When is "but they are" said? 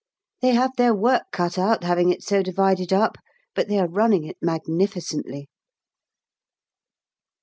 3.53-3.87